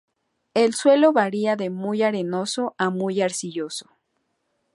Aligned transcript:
El 0.55 0.73
suelo 0.73 1.13
varía 1.13 1.55
de 1.55 1.69
muy 1.69 2.01
arenoso 2.01 2.73
a 2.79 2.89
muy 2.89 3.21
arcilloso. 3.21 3.87